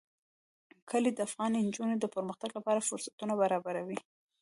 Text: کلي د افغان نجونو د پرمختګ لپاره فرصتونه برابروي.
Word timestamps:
کلي 0.89 1.11
د 1.13 1.19
افغان 1.27 1.51
نجونو 1.67 1.95
د 1.99 2.05
پرمختګ 2.15 2.49
لپاره 2.57 2.85
فرصتونه 2.89 3.33
برابروي. 3.41 3.99